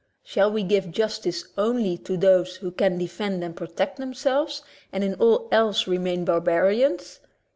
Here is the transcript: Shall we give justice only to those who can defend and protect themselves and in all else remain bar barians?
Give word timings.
Shall 0.23 0.51
we 0.51 0.63
give 0.63 0.89
justice 0.91 1.43
only 1.59 1.95
to 1.99 2.17
those 2.17 2.55
who 2.55 2.71
can 2.71 2.97
defend 2.97 3.43
and 3.43 3.55
protect 3.55 3.97
themselves 3.97 4.63
and 4.91 5.03
in 5.03 5.13
all 5.13 5.47
else 5.51 5.85
remain 5.87 6.25
bar 6.25 6.41
barians? 6.41 7.19